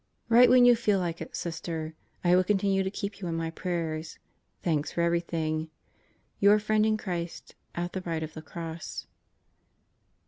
Write 0.29 0.49
when 0.49 0.65
you 0.65 0.75
feel 0.75 0.97
like 0.97 1.21
it, 1.21 1.35
Sister. 1.35 1.93
I 2.23 2.35
will 2.35 2.43
continue 2.43 2.81
to 2.81 2.89
keep 2.89 3.19
you 3.21 3.27
in 3.27 3.35
my 3.35 3.51
prayers. 3.51 4.17
Thanks 4.63 4.91
for 4.91 5.01
everything. 5.01 5.69
Your 6.39 6.57
friend 6.57 6.87
in 6.87 6.97
Christ 6.97 7.53
at 7.75 7.93
the 7.93 8.01
right 8.01 8.23
of 8.23 8.33
the 8.33 8.41
Cross. 8.41 9.05